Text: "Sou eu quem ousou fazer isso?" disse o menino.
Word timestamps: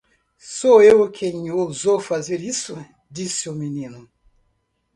"Sou 0.39 0.81
eu 0.81 1.11
quem 1.11 1.51
ousou 1.51 1.99
fazer 1.99 2.41
isso?" 2.41 2.75
disse 3.07 3.47
o 3.47 3.53
menino. 3.53 4.09